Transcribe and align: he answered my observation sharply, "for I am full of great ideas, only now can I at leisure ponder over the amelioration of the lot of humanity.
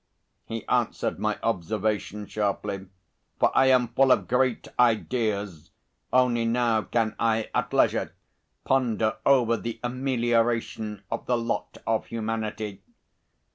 he 0.45 0.65
answered 0.65 1.19
my 1.19 1.37
observation 1.43 2.25
sharply, 2.25 2.87
"for 3.37 3.51
I 3.55 3.67
am 3.67 3.89
full 3.89 4.11
of 4.11 4.27
great 4.27 4.67
ideas, 4.79 5.69
only 6.11 6.43
now 6.43 6.81
can 6.81 7.15
I 7.19 7.51
at 7.53 7.71
leisure 7.71 8.11
ponder 8.63 9.17
over 9.27 9.57
the 9.57 9.79
amelioration 9.83 11.03
of 11.11 11.27
the 11.27 11.37
lot 11.37 11.77
of 11.85 12.07
humanity. 12.07 12.81